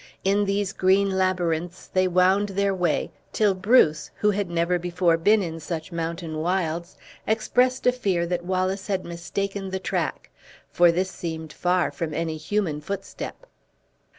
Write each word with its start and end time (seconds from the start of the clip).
In 0.23 0.45
these 0.45 0.73
green 0.73 1.11
labyrinths 1.11 1.85
they 1.87 2.07
wound 2.07 2.49
their 2.49 2.73
way, 2.73 3.11
till 3.31 3.53
Bruce, 3.53 4.09
who 4.15 4.31
had 4.31 4.49
never 4.49 4.79
before 4.79 5.15
been 5.15 5.43
in 5.43 5.59
such 5.59 5.91
mountain 5.91 6.39
wilds, 6.39 6.97
expressed 7.27 7.85
a 7.85 7.91
fear 7.91 8.25
that 8.25 8.43
Wallace 8.43 8.87
had 8.87 9.05
mistaken 9.05 9.69
the 9.69 9.77
track; 9.77 10.31
for 10.71 10.91
this 10.91 11.11
seemed 11.11 11.53
far 11.53 11.91
from 11.91 12.15
any 12.15 12.37
human 12.37 12.81
footstep. 12.81 13.45